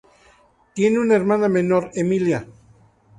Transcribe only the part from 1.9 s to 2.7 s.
Emilia.